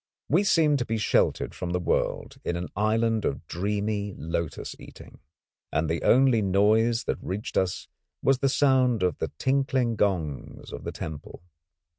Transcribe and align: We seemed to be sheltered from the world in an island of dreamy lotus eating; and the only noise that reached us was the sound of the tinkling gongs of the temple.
We 0.29 0.43
seemed 0.43 0.79
to 0.79 0.85
be 0.87 0.97
sheltered 0.97 1.53
from 1.53 1.73
the 1.73 1.79
world 1.79 2.37
in 2.43 2.55
an 2.55 2.69
island 2.75 3.23
of 3.23 3.45
dreamy 3.45 4.15
lotus 4.17 4.75
eating; 4.79 5.19
and 5.71 5.87
the 5.87 6.01
only 6.01 6.41
noise 6.41 7.03
that 7.03 7.21
reached 7.21 7.55
us 7.55 7.87
was 8.19 8.39
the 8.39 8.49
sound 8.49 9.03
of 9.03 9.19
the 9.19 9.31
tinkling 9.37 9.95
gongs 9.97 10.73
of 10.73 10.85
the 10.85 10.91
temple. 10.91 11.43